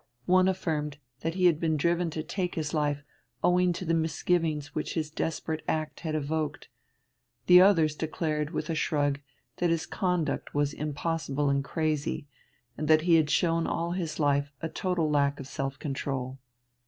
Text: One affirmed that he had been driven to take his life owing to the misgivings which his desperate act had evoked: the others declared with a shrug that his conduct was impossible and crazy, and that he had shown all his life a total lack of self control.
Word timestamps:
One 0.25 0.47
affirmed 0.47 0.97
that 1.19 1.35
he 1.35 1.45
had 1.45 1.59
been 1.59 1.77
driven 1.77 2.09
to 2.09 2.23
take 2.23 2.55
his 2.55 2.73
life 2.73 3.03
owing 3.43 3.71
to 3.73 3.85
the 3.85 3.93
misgivings 3.93 4.73
which 4.73 4.95
his 4.95 5.11
desperate 5.11 5.63
act 5.67 5.99
had 5.99 6.15
evoked: 6.15 6.69
the 7.45 7.61
others 7.61 7.95
declared 7.95 8.49
with 8.49 8.67
a 8.71 8.73
shrug 8.73 9.19
that 9.57 9.69
his 9.69 9.85
conduct 9.85 10.55
was 10.55 10.73
impossible 10.73 11.51
and 11.51 11.63
crazy, 11.63 12.27
and 12.79 12.87
that 12.87 13.01
he 13.01 13.13
had 13.13 13.29
shown 13.29 13.67
all 13.67 13.91
his 13.91 14.19
life 14.19 14.51
a 14.59 14.69
total 14.69 15.07
lack 15.07 15.39
of 15.39 15.45
self 15.45 15.77
control. 15.77 16.39